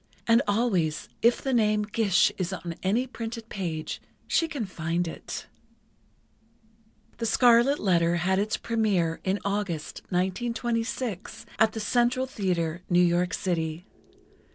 And 0.25 0.41
always, 0.47 1.09
if 1.21 1.43
the 1.43 1.53
name 1.53 1.83
'Gish' 1.83 2.31
is 2.39 2.51
on 2.51 2.73
any 2.81 3.05
printed 3.05 3.49
page, 3.49 4.01
she 4.25 4.47
can 4.47 4.65
find 4.65 5.07
it." 5.07 5.45
"The 7.19 7.27
Scarlet 7.27 7.77
Letter" 7.77 8.15
had 8.15 8.39
its 8.39 8.57
première 8.57 9.19
in 9.23 9.37
August, 9.45 9.99
1926, 10.09 11.45
at 11.59 11.73
the 11.73 11.79
Central 11.79 12.25
Theatre, 12.25 12.81
New 12.89 12.99
York 13.05 13.31
City. 13.31 13.85